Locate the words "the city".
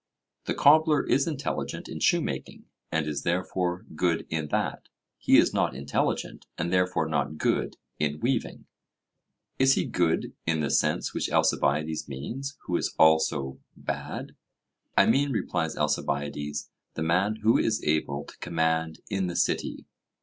19.27-19.85